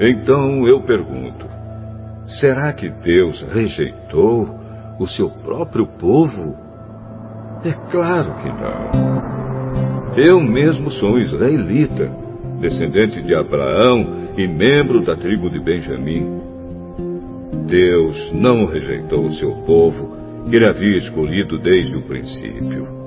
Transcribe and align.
Então 0.00 0.66
eu 0.66 0.80
pergunto: 0.80 1.46
será 2.26 2.72
que 2.72 2.88
Deus 2.88 3.42
rejeitou 3.52 4.48
o 4.98 5.06
seu 5.06 5.28
próprio 5.28 5.86
povo? 5.86 6.56
É 7.62 7.72
claro 7.90 8.34
que 8.36 8.48
não. 8.48 9.20
Eu 10.16 10.40
mesmo 10.40 10.90
sou 10.90 11.18
israelita, 11.18 12.10
descendente 12.58 13.20
de 13.22 13.34
Abraão 13.34 14.32
e 14.36 14.48
membro 14.48 15.04
da 15.04 15.14
tribo 15.14 15.50
de 15.50 15.60
Benjamim. 15.60 16.40
Deus 17.66 18.32
não 18.32 18.64
rejeitou 18.64 19.26
o 19.26 19.32
seu 19.34 19.52
povo, 19.66 20.16
que 20.48 20.56
ele 20.56 20.66
havia 20.66 20.96
escolhido 20.96 21.58
desde 21.58 21.94
o 21.94 22.02
princípio. 22.02 22.99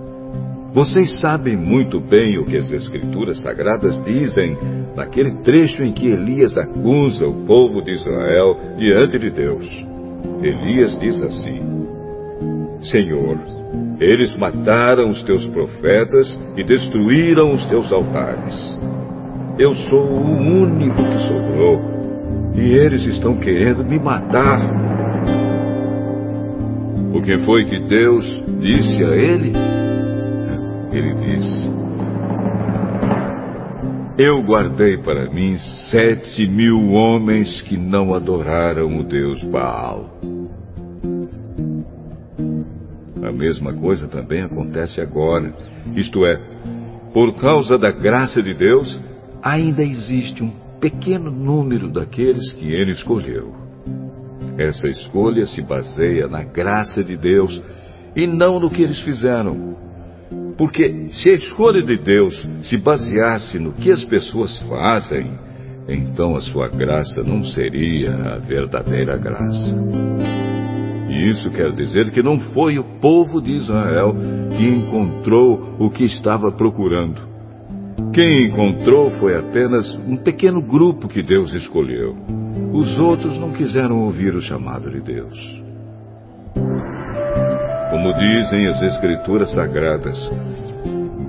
Vocês 0.73 1.19
sabem 1.21 1.55
muito 1.55 1.99
bem 1.99 2.39
o 2.39 2.45
que 2.45 2.57
as 2.57 2.71
Escrituras 2.71 3.39
Sagradas 3.41 4.03
dizem 4.03 4.57
naquele 4.95 5.31
trecho 5.43 5.83
em 5.83 5.93
que 5.93 6.07
Elias 6.07 6.57
acusa 6.57 7.27
o 7.27 7.45
povo 7.45 7.79
de 7.79 7.91
Israel 7.91 8.57
diante 8.75 9.19
de 9.19 9.29
Deus. 9.29 9.85
Elias 10.41 10.99
diz 10.99 11.21
assim: 11.21 11.61
Senhor, 12.81 13.37
eles 13.99 14.35
mataram 14.35 15.11
os 15.11 15.21
teus 15.21 15.45
profetas 15.45 16.39
e 16.57 16.63
destruíram 16.63 17.53
os 17.53 17.63
teus 17.67 17.91
altares. 17.91 18.79
Eu 19.59 19.75
sou 19.75 20.07
o 20.07 20.37
único 20.39 20.95
que 20.95 21.19
sobrou 21.27 21.81
e 22.55 22.73
eles 22.73 23.05
estão 23.05 23.37
querendo 23.37 23.85
me 23.85 23.99
matar. 23.99 24.59
O 27.13 27.21
que 27.21 27.37
foi 27.45 27.63
que 27.65 27.79
Deus 27.79 28.25
disse 28.59 29.03
a 29.03 29.15
ele? 29.15 29.82
Ele 30.93 31.15
disse: 31.15 31.69
Eu 34.17 34.43
guardei 34.43 34.97
para 34.97 35.29
mim 35.31 35.57
sete 35.89 36.47
mil 36.47 36.91
homens 36.91 37.61
que 37.61 37.75
não 37.75 38.13
adoraram 38.13 38.99
o 38.99 39.03
Deus 39.03 39.43
Baal. 39.43 40.09
A 43.23 43.31
mesma 43.31 43.73
coisa 43.73 44.07
também 44.07 44.41
acontece 44.43 45.01
agora. 45.01 45.53
Isto 45.95 46.25
é, 46.25 46.37
por 47.11 47.33
causa 47.35 47.77
da 47.77 47.89
graça 47.89 48.43
de 48.43 48.53
Deus, 48.53 48.99
ainda 49.41 49.81
existe 49.83 50.43
um 50.43 50.51
pequeno 50.79 51.31
número 51.31 51.91
daqueles 51.91 52.51
que 52.51 52.71
ele 52.71 52.91
escolheu. 52.91 53.53
Essa 54.57 54.87
escolha 54.87 55.47
se 55.47 55.61
baseia 55.61 56.27
na 56.27 56.43
graça 56.43 57.03
de 57.03 57.17
Deus 57.17 57.59
e 58.15 58.27
não 58.27 58.59
no 58.59 58.69
que 58.69 58.83
eles 58.83 58.99
fizeram. 58.99 59.82
Porque 60.57 61.09
se 61.11 61.31
a 61.31 61.33
escolha 61.33 61.81
de 61.81 61.97
Deus 61.97 62.41
se 62.61 62.77
baseasse 62.77 63.57
no 63.59 63.73
que 63.73 63.91
as 63.91 64.03
pessoas 64.05 64.57
fazem, 64.67 65.27
então 65.87 66.35
a 66.35 66.41
sua 66.41 66.69
graça 66.69 67.23
não 67.23 67.43
seria 67.43 68.13
a 68.13 68.37
verdadeira 68.37 69.17
graça. 69.17 69.75
E 71.09 71.29
isso 71.29 71.49
quer 71.51 71.71
dizer 71.73 72.11
que 72.11 72.23
não 72.23 72.39
foi 72.39 72.79
o 72.79 72.83
povo 72.99 73.41
de 73.41 73.51
Israel 73.51 74.15
que 74.55 74.65
encontrou 74.67 75.75
o 75.79 75.89
que 75.89 76.05
estava 76.05 76.51
procurando. 76.51 77.21
Quem 78.13 78.47
encontrou 78.47 79.11
foi 79.19 79.37
apenas 79.37 79.95
um 80.07 80.17
pequeno 80.17 80.61
grupo 80.61 81.07
que 81.07 81.21
Deus 81.21 81.53
escolheu. 81.53 82.15
Os 82.73 82.97
outros 82.97 83.37
não 83.39 83.51
quiseram 83.51 83.99
ouvir 84.01 84.33
o 84.35 84.41
chamado 84.41 84.89
de 84.89 85.01
Deus. 85.01 85.62
Como 88.03 88.15
dizem 88.15 88.67
as 88.67 88.81
Escrituras 88.81 89.49
Sagradas, 89.53 90.29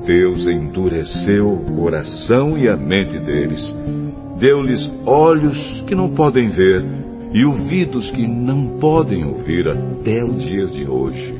Deus 0.04 0.44
endureceu 0.44 1.52
o 1.52 1.76
coração 1.76 2.58
e 2.58 2.68
a 2.68 2.76
mente 2.76 3.16
deles, 3.16 3.62
deu-lhes 4.40 4.90
olhos 5.06 5.56
que 5.86 5.94
não 5.94 6.12
podem 6.16 6.48
ver 6.48 6.84
e 7.32 7.44
ouvidos 7.44 8.10
que 8.10 8.26
não 8.26 8.80
podem 8.80 9.24
ouvir 9.24 9.68
até 9.68 10.24
o 10.24 10.32
dia 10.32 10.66
de 10.66 10.84
hoje. 10.84 11.36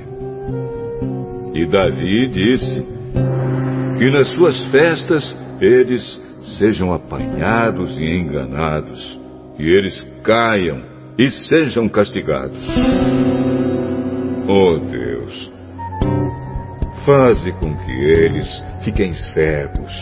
E 1.53 1.67
Davi 1.67 2.29
disse 2.29 2.87
que 3.99 4.09
nas 4.13 4.29
suas 4.35 4.63
festas 4.67 5.37
eles 5.61 6.23
sejam 6.61 6.93
apanhados 6.93 7.99
e 7.99 8.05
enganados, 8.05 9.19
que 9.57 9.65
eles 9.65 10.01
caiam 10.23 10.81
e 11.19 11.29
sejam 11.29 11.89
castigados. 11.89 12.65
Oh 14.47 14.79
Deus, 14.79 15.14
faze 17.05 17.53
com 17.53 17.77
que 17.77 17.93
eles 17.93 18.65
fiquem 18.83 19.13
cegos 19.13 19.93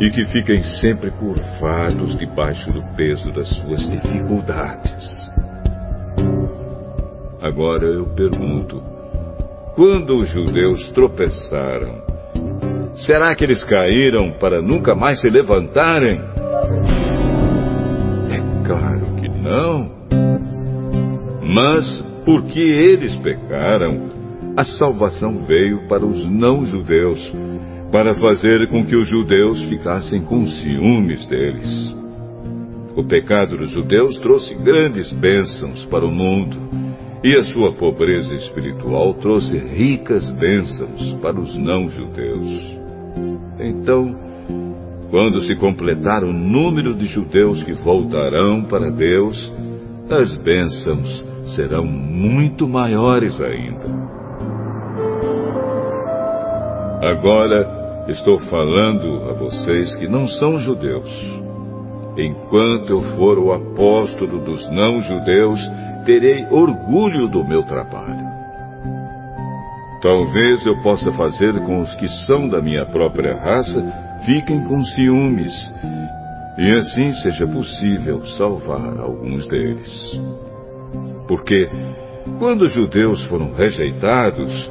e 0.00 0.10
que 0.10 0.24
fiquem 0.26 0.62
sempre 0.80 1.10
curvados 1.12 2.18
debaixo 2.18 2.72
do 2.72 2.82
peso 2.96 3.32
das 3.32 3.48
suas 3.48 3.88
dificuldades. 3.90 5.30
Agora 7.40 7.86
eu 7.86 8.06
pergunto: 8.14 8.82
quando 9.74 10.16
os 10.16 10.28
judeus 10.28 10.88
tropeçaram, 10.90 12.02
será 12.94 13.34
que 13.34 13.44
eles 13.44 13.62
caíram 13.64 14.32
para 14.32 14.60
nunca 14.60 14.94
mais 14.94 15.20
se 15.20 15.28
levantarem? 15.28 16.20
É 18.30 18.66
claro 18.66 19.14
que 19.16 19.28
não. 19.28 19.90
Mas 21.42 22.04
porque 22.24 22.60
eles 22.60 23.16
pecaram, 23.16 24.19
a 24.56 24.64
salvação 24.64 25.44
veio 25.44 25.86
para 25.88 26.04
os 26.04 26.28
não-judeus, 26.28 27.32
para 27.92 28.14
fazer 28.14 28.68
com 28.68 28.84
que 28.84 28.96
os 28.96 29.08
judeus 29.08 29.60
ficassem 29.62 30.22
com 30.22 30.46
ciúmes 30.46 31.26
deles. 31.26 31.94
O 32.96 33.04
pecado 33.04 33.56
dos 33.56 33.70
judeus 33.70 34.18
trouxe 34.18 34.54
grandes 34.54 35.12
bênçãos 35.12 35.84
para 35.86 36.04
o 36.04 36.10
mundo, 36.10 36.56
e 37.22 37.36
a 37.36 37.44
sua 37.44 37.72
pobreza 37.74 38.32
espiritual 38.34 39.14
trouxe 39.14 39.56
ricas 39.56 40.30
bênçãos 40.30 41.12
para 41.20 41.38
os 41.38 41.54
não-judeus. 41.54 42.78
Então, 43.58 44.14
quando 45.10 45.40
se 45.42 45.54
completar 45.56 46.24
o 46.24 46.32
número 46.32 46.94
de 46.94 47.06
judeus 47.06 47.62
que 47.62 47.72
voltarão 47.72 48.62
para 48.64 48.90
Deus, 48.90 49.52
as 50.10 50.34
bênçãos 50.36 51.24
serão 51.54 51.84
muito 51.84 52.68
maiores 52.68 53.40
ainda. 53.40 54.09
Agora 57.00 58.04
estou 58.08 58.38
falando 58.40 59.30
a 59.30 59.32
vocês 59.32 59.94
que 59.96 60.06
não 60.06 60.28
são 60.28 60.58
judeus. 60.58 61.10
Enquanto 62.16 62.90
eu 62.90 63.00
for 63.16 63.38
o 63.38 63.52
apóstolo 63.52 64.44
dos 64.44 64.70
não-judeus, 64.70 65.60
terei 66.04 66.46
orgulho 66.50 67.28
do 67.28 67.42
meu 67.42 67.62
trabalho. 67.62 68.28
Talvez 70.02 70.66
eu 70.66 70.82
possa 70.82 71.10
fazer 71.12 71.54
com 71.60 71.80
os 71.80 71.94
que 71.94 72.08
são 72.26 72.48
da 72.48 72.60
minha 72.60 72.84
própria 72.84 73.34
raça 73.34 73.82
fiquem 74.24 74.62
com 74.64 74.82
ciúmes, 74.84 75.54
e 76.58 76.70
assim 76.78 77.12
seja 77.14 77.46
possível 77.46 78.24
salvar 78.36 78.98
alguns 78.98 79.46
deles. 79.48 80.20
Porque, 81.26 81.68
quando 82.38 82.62
os 82.62 82.72
judeus 82.74 83.22
foram 83.24 83.52
rejeitados, 83.52 84.70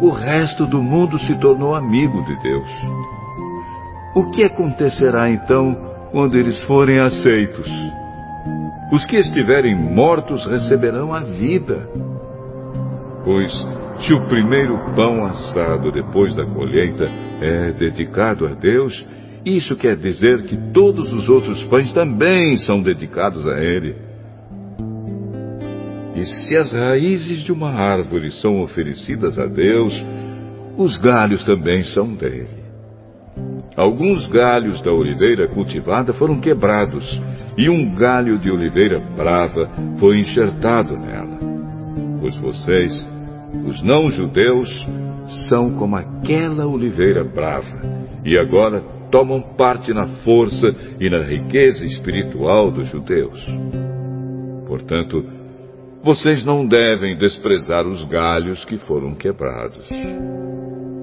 o 0.00 0.10
resto 0.10 0.66
do 0.66 0.82
mundo 0.82 1.18
se 1.18 1.34
tornou 1.38 1.74
amigo 1.74 2.24
de 2.24 2.40
Deus. 2.42 2.70
O 4.14 4.30
que 4.30 4.42
acontecerá 4.42 5.30
então 5.30 5.74
quando 6.10 6.36
eles 6.36 6.58
forem 6.64 6.98
aceitos? 6.98 7.68
Os 8.92 9.04
que 9.04 9.16
estiverem 9.16 9.74
mortos 9.74 10.46
receberão 10.46 11.12
a 11.12 11.20
vida. 11.20 11.88
Pois, 13.24 13.52
se 14.00 14.14
o 14.14 14.26
primeiro 14.28 14.78
pão 14.94 15.24
assado 15.24 15.92
depois 15.92 16.34
da 16.34 16.46
colheita 16.46 17.08
é 17.42 17.72
dedicado 17.72 18.46
a 18.46 18.54
Deus, 18.54 18.94
isso 19.44 19.76
quer 19.76 19.96
dizer 19.96 20.42
que 20.44 20.56
todos 20.72 21.12
os 21.12 21.28
outros 21.28 21.62
pães 21.64 21.92
também 21.92 22.56
são 22.56 22.80
dedicados 22.80 23.46
a 23.46 23.58
Ele. 23.60 24.07
E 26.18 26.26
se 26.26 26.56
as 26.56 26.72
raízes 26.72 27.44
de 27.44 27.52
uma 27.52 27.70
árvore 27.70 28.32
são 28.32 28.60
oferecidas 28.60 29.38
a 29.38 29.46
Deus, 29.46 29.94
os 30.76 30.98
galhos 30.98 31.44
também 31.44 31.84
são 31.84 32.12
dele. 32.12 32.48
Alguns 33.76 34.26
galhos 34.26 34.82
da 34.82 34.92
oliveira 34.92 35.46
cultivada 35.46 36.12
foram 36.12 36.40
quebrados, 36.40 37.06
e 37.56 37.70
um 37.70 37.94
galho 37.94 38.36
de 38.36 38.50
oliveira 38.50 38.98
brava 38.98 39.70
foi 40.00 40.18
enxertado 40.18 40.98
nela. 40.98 41.38
Pois 42.20 42.36
vocês, 42.38 42.92
os 43.64 43.80
não-judeus, 43.80 44.68
são 45.48 45.70
como 45.74 45.94
aquela 45.94 46.66
oliveira 46.66 47.22
brava, 47.22 47.80
e 48.24 48.36
agora 48.36 48.80
tomam 49.08 49.40
parte 49.56 49.94
na 49.94 50.08
força 50.24 50.66
e 50.98 51.08
na 51.08 51.22
riqueza 51.22 51.84
espiritual 51.84 52.72
dos 52.72 52.88
judeus. 52.88 53.40
Portanto, 54.66 55.37
vocês 56.02 56.44
não 56.44 56.66
devem 56.66 57.16
desprezar 57.16 57.86
os 57.86 58.04
galhos 58.04 58.64
que 58.64 58.78
foram 58.78 59.14
quebrados. 59.14 59.88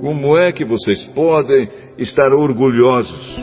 como 0.02 0.38
é 0.38 0.52
que 0.52 0.64
vocês 0.64 1.06
podem 1.08 1.70
estar 1.98 2.34
orgulhosos? 2.34 3.38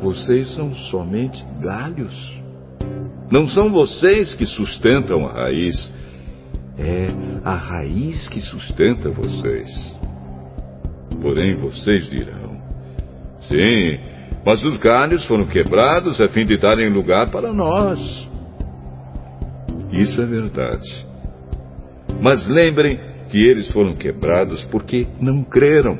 Vocês 0.00 0.54
são 0.54 0.74
somente 0.74 1.44
galhos. 1.60 2.36
Não 3.30 3.48
são 3.48 3.70
vocês 3.72 4.34
que 4.34 4.46
sustentam 4.46 5.26
a 5.26 5.32
raiz, 5.32 5.92
é 6.78 7.08
a 7.44 7.54
raiz 7.54 8.28
que 8.28 8.40
sustenta 8.40 9.10
vocês. 9.10 9.68
Porém, 11.20 11.56
vocês 11.56 12.08
dirão: 12.08 12.60
Sim, 13.48 13.98
mas 14.44 14.62
os 14.62 14.76
galhos 14.76 15.24
foram 15.26 15.46
quebrados 15.46 16.20
a 16.20 16.28
fim 16.28 16.44
de 16.44 16.56
darem 16.56 16.92
lugar 16.92 17.30
para 17.30 17.52
nós. 17.52 18.25
Isso 19.98 20.20
é 20.20 20.26
verdade. 20.26 21.06
Mas 22.20 22.46
lembrem 22.46 22.98
que 23.30 23.38
eles 23.38 23.70
foram 23.70 23.94
quebrados 23.94 24.64
porque 24.64 25.06
não 25.20 25.42
creram. 25.44 25.98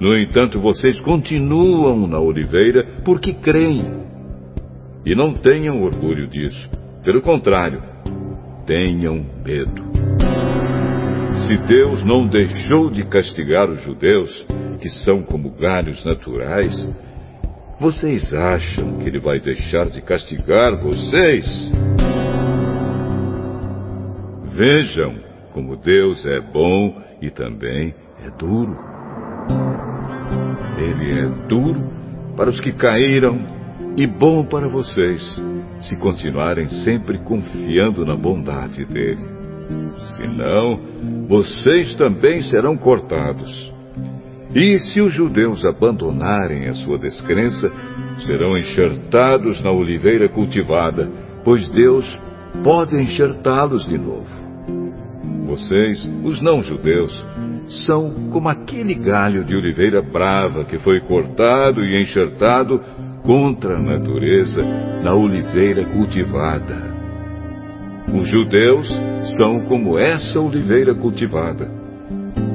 No 0.00 0.16
entanto, 0.16 0.60
vocês 0.60 0.98
continuam 1.00 2.06
na 2.06 2.20
oliveira 2.20 2.86
porque 3.04 3.32
creem. 3.34 3.84
E 5.04 5.14
não 5.14 5.34
tenham 5.34 5.82
orgulho 5.82 6.28
disso. 6.28 6.68
Pelo 7.02 7.22
contrário, 7.22 7.82
tenham 8.66 9.24
medo. 9.44 9.82
Se 11.46 11.56
Deus 11.66 12.04
não 12.04 12.28
deixou 12.28 12.90
de 12.90 13.04
castigar 13.04 13.68
os 13.70 13.82
judeus, 13.82 14.46
que 14.80 14.88
são 14.88 15.22
como 15.22 15.50
galhos 15.50 16.04
naturais, 16.04 16.88
vocês 17.80 18.32
acham 18.32 18.98
que 18.98 19.08
Ele 19.08 19.18
vai 19.18 19.40
deixar 19.40 19.88
de 19.88 20.02
castigar 20.02 20.78
vocês? 20.82 21.46
Vejam 24.58 25.14
como 25.52 25.76
Deus 25.76 26.26
é 26.26 26.40
bom 26.40 27.00
e 27.22 27.30
também 27.30 27.94
é 28.20 28.28
duro. 28.28 28.76
Ele 30.76 31.20
é 31.20 31.28
duro 31.46 31.80
para 32.36 32.50
os 32.50 32.58
que 32.58 32.72
caíram 32.72 33.38
e 33.96 34.04
bom 34.04 34.44
para 34.44 34.66
vocês, 34.68 35.22
se 35.82 35.96
continuarem 35.98 36.66
sempre 36.82 37.20
confiando 37.20 38.04
na 38.04 38.16
bondade 38.16 38.84
dele. 38.84 39.24
Senão, 40.16 40.80
vocês 41.28 41.94
também 41.94 42.42
serão 42.42 42.76
cortados. 42.76 43.72
E 44.52 44.80
se 44.80 45.00
os 45.00 45.14
judeus 45.14 45.64
abandonarem 45.64 46.66
a 46.68 46.74
sua 46.74 46.98
descrença, 46.98 47.70
serão 48.26 48.56
enxertados 48.56 49.62
na 49.62 49.70
oliveira 49.70 50.28
cultivada, 50.28 51.08
pois 51.44 51.70
Deus 51.70 52.04
pode 52.64 52.96
enxertá-los 52.96 53.86
de 53.86 53.96
novo. 53.96 54.47
Vocês, 55.48 56.06
os 56.24 56.42
não-judeus, 56.42 57.24
são 57.86 58.28
como 58.30 58.50
aquele 58.50 58.92
galho 58.92 59.42
de 59.42 59.56
oliveira 59.56 60.02
brava 60.02 60.62
que 60.66 60.76
foi 60.76 61.00
cortado 61.00 61.82
e 61.82 61.98
enxertado 62.02 62.78
contra 63.22 63.78
a 63.78 63.82
natureza 63.82 64.62
na 65.02 65.14
oliveira 65.14 65.86
cultivada. 65.86 66.94
Os 68.14 68.28
judeus 68.28 68.94
são 69.38 69.64
como 69.64 69.98
essa 69.98 70.38
oliveira 70.38 70.94
cultivada. 70.94 71.66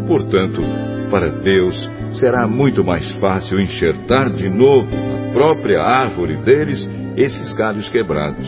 Portanto, 0.08 0.62
para 1.10 1.30
Deus 1.30 1.76
será 2.12 2.48
muito 2.48 2.84
mais 2.84 3.12
fácil 3.14 3.60
enxertar 3.60 4.32
de 4.36 4.48
novo 4.48 4.88
na 4.92 5.34
própria 5.34 5.82
árvore 5.82 6.38
deles 6.38 6.88
esses 7.18 7.54
galhos 7.54 7.90
quebrados. 7.90 8.48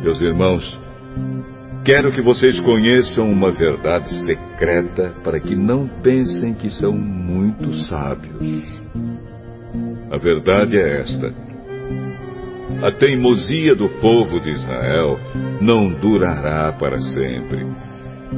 Meus 0.00 0.20
irmãos, 0.20 0.87
quero 1.88 2.12
que 2.12 2.20
vocês 2.20 2.60
conheçam 2.60 3.30
uma 3.30 3.50
verdade 3.50 4.10
secreta 4.26 5.14
para 5.24 5.40
que 5.40 5.56
não 5.56 5.88
pensem 6.02 6.52
que 6.52 6.68
são 6.68 6.92
muito 6.92 7.72
sábios. 7.86 8.62
A 10.10 10.18
verdade 10.18 10.76
é 10.76 11.00
esta. 11.00 11.32
A 12.82 12.92
teimosia 12.92 13.74
do 13.74 13.88
povo 13.88 14.38
de 14.38 14.50
Israel 14.50 15.18
não 15.62 15.88
durará 15.98 16.70
para 16.74 17.00
sempre, 17.00 17.66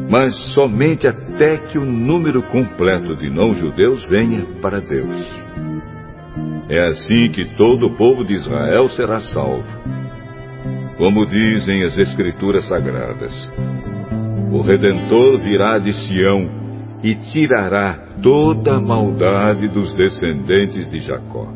mas 0.08 0.32
somente 0.54 1.08
até 1.08 1.56
que 1.56 1.76
o 1.76 1.84
número 1.84 2.44
completo 2.44 3.16
de 3.16 3.28
não-judeus 3.28 4.04
venha 4.04 4.46
para 4.62 4.80
Deus. 4.80 5.28
É 6.68 6.86
assim 6.86 7.28
que 7.32 7.56
todo 7.56 7.88
o 7.88 7.96
povo 7.96 8.24
de 8.24 8.34
Israel 8.34 8.88
será 8.90 9.20
salvo. 9.20 9.99
Como 11.00 11.24
dizem 11.24 11.82
as 11.82 11.96
Escrituras 11.96 12.68
Sagradas: 12.68 13.50
O 14.52 14.60
Redentor 14.60 15.38
virá 15.38 15.78
de 15.78 15.94
Sião 15.94 16.46
e 17.02 17.14
tirará 17.14 17.94
toda 18.22 18.76
a 18.76 18.80
maldade 18.80 19.66
dos 19.68 19.94
descendentes 19.94 20.86
de 20.90 20.98
Jacó. 20.98 21.48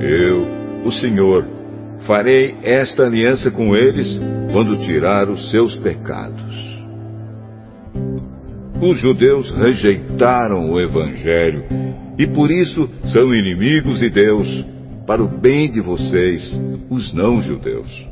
Eu, 0.00 0.86
o 0.86 0.90
Senhor, 0.90 1.44
farei 2.06 2.56
esta 2.62 3.02
aliança 3.02 3.50
com 3.50 3.76
eles 3.76 4.18
quando 4.50 4.80
tirar 4.86 5.28
os 5.28 5.50
seus 5.50 5.76
pecados. 5.76 6.72
Os 8.80 8.98
judeus 8.98 9.50
rejeitaram 9.50 10.70
o 10.70 10.80
Evangelho 10.80 11.64
e 12.18 12.26
por 12.28 12.50
isso 12.50 12.88
são 13.12 13.30
inimigos 13.34 13.98
de 13.98 14.08
Deus, 14.08 14.48
para 15.08 15.22
o 15.22 15.26
bem 15.26 15.70
de 15.70 15.80
vocês, 15.80 16.54
os 16.90 17.14
não-judeus. 17.14 18.06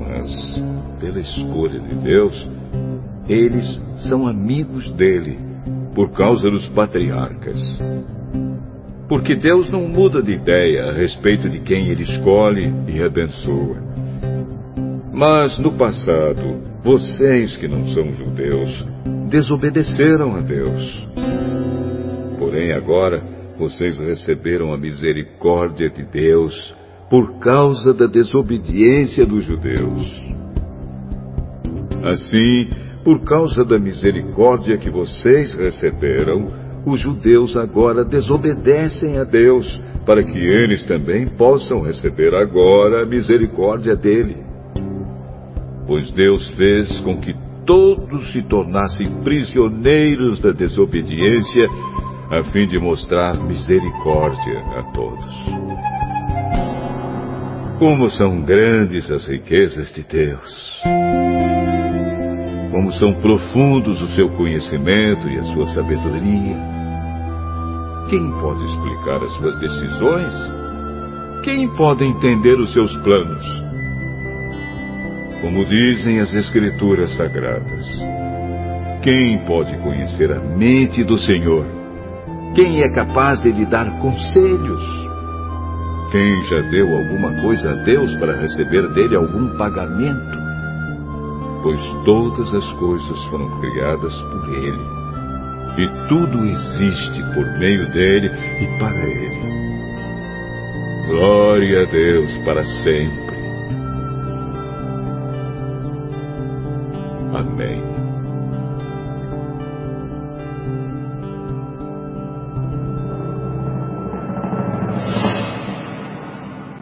Mas, 0.00 0.62
pela 0.98 1.20
escolha 1.20 1.78
de 1.78 1.94
Deus, 1.94 2.50
eles 3.28 3.80
são 4.08 4.26
amigos 4.26 4.90
dele, 4.94 5.38
por 5.94 6.10
causa 6.10 6.50
dos 6.50 6.66
patriarcas. 6.70 7.60
Porque 9.08 9.36
Deus 9.36 9.70
não 9.70 9.86
muda 9.86 10.20
de 10.20 10.32
ideia 10.32 10.86
a 10.86 10.92
respeito 10.92 11.48
de 11.48 11.60
quem 11.60 11.86
Ele 11.86 12.02
escolhe 12.02 12.74
e 12.88 13.00
abençoa. 13.00 13.76
Mas 15.12 15.56
no 15.60 15.70
passado, 15.74 16.60
vocês 16.82 17.56
que 17.58 17.68
não 17.68 17.86
são 17.90 18.12
judeus, 18.12 18.84
desobedeceram 19.30 20.34
a 20.34 20.40
Deus. 20.40 21.06
Porém 22.40 22.72
agora, 22.72 23.37
vocês 23.58 23.98
receberam 23.98 24.72
a 24.72 24.78
misericórdia 24.78 25.90
de 25.90 26.04
Deus 26.04 26.74
por 27.10 27.38
causa 27.38 27.92
da 27.92 28.06
desobediência 28.06 29.26
dos 29.26 29.44
judeus. 29.44 30.24
Assim, 32.04 32.70
por 33.02 33.24
causa 33.24 33.64
da 33.64 33.78
misericórdia 33.78 34.78
que 34.78 34.88
vocês 34.88 35.54
receberam, 35.54 36.48
os 36.86 37.00
judeus 37.00 37.56
agora 37.56 38.04
desobedecem 38.04 39.18
a 39.18 39.24
Deus, 39.24 39.66
para 40.06 40.22
que 40.22 40.38
eles 40.38 40.84
também 40.84 41.26
possam 41.26 41.80
receber 41.80 42.34
agora 42.34 43.02
a 43.02 43.06
misericórdia 43.06 43.96
dele. 43.96 44.36
Pois 45.86 46.10
Deus 46.12 46.46
fez 46.56 47.00
com 47.00 47.16
que 47.18 47.34
todos 47.66 48.32
se 48.32 48.42
tornassem 48.44 49.10
prisioneiros 49.22 50.40
da 50.40 50.52
desobediência, 50.52 51.66
a 52.30 52.42
fim 52.44 52.66
de 52.66 52.78
mostrar 52.78 53.38
misericórdia 53.38 54.60
a 54.76 54.82
todos. 54.92 55.34
Como 57.78 58.10
são 58.10 58.40
grandes 58.42 59.10
as 59.10 59.26
riquezas 59.26 59.92
de 59.92 60.02
Deus! 60.02 60.82
como 62.78 62.92
são 62.92 63.12
profundos 63.14 64.00
o 64.00 64.08
seu 64.12 64.28
conhecimento 64.30 65.28
e 65.28 65.36
a 65.38 65.44
sua 65.44 65.66
sabedoria. 65.66 66.56
Quem 68.08 68.30
pode 68.40 68.64
explicar 68.64 69.22
as 69.22 69.32
suas 69.34 69.58
decisões? 69.58 70.32
Quem 71.44 71.68
pode 71.76 72.04
entender 72.04 72.58
os 72.58 72.72
seus 72.72 72.96
planos? 72.98 73.44
Como 75.40 75.64
dizem 75.66 76.20
as 76.20 76.32
Escrituras 76.34 77.14
Sagradas, 77.16 77.84
quem 79.02 79.44
pode 79.44 79.76
conhecer 79.78 80.32
a 80.32 80.40
mente 80.40 81.02
do 81.04 81.18
Senhor? 81.18 81.87
Quem 82.54 82.80
é 82.80 82.92
capaz 82.94 83.40
de 83.42 83.52
lhe 83.52 83.66
dar 83.66 83.90
conselhos? 84.00 84.82
Quem 86.10 86.42
já 86.44 86.60
deu 86.70 86.96
alguma 86.96 87.34
coisa 87.42 87.70
a 87.70 87.74
Deus 87.84 88.16
para 88.16 88.40
receber 88.40 88.88
dele 88.94 89.16
algum 89.16 89.56
pagamento? 89.56 90.48
pois 91.62 91.80
todas 92.04 92.54
as 92.54 92.72
coisas 92.74 93.24
foram 93.24 93.48
criadas 93.60 94.14
por 94.22 94.48
Ele, 94.48 94.80
e 95.76 96.08
tudo 96.08 96.44
existe 96.44 97.22
por 97.34 97.44
meio 97.58 97.90
dele 97.92 98.30
e 98.60 98.78
para 98.78 99.04
Ele. 99.06 99.58
Glória 101.08 101.82
a 101.82 101.84
Deus 101.86 102.38
para 102.38 102.64
sempre. 102.64 103.38
Amém. 107.34 107.97